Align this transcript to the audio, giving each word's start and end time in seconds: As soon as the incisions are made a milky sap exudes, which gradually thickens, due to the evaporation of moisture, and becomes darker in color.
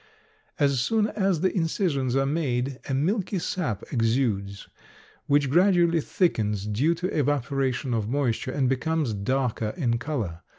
As 0.57 0.79
soon 0.79 1.09
as 1.09 1.41
the 1.41 1.55
incisions 1.55 2.15
are 2.15 2.25
made 2.25 2.79
a 2.89 2.93
milky 2.95 3.37
sap 3.37 3.83
exudes, 3.93 4.67
which 5.27 5.47
gradually 5.51 6.01
thickens, 6.01 6.65
due 6.65 6.95
to 6.95 7.05
the 7.05 7.19
evaporation 7.19 7.93
of 7.93 8.09
moisture, 8.09 8.49
and 8.49 8.67
becomes 8.67 9.13
darker 9.13 9.75
in 9.77 9.99
color. 9.99 10.41